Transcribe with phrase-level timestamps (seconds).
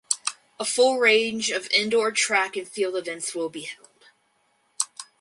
[0.59, 4.05] A full range of indoor track and field events will be held.